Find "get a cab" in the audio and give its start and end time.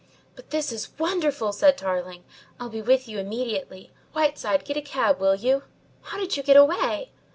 4.65-5.19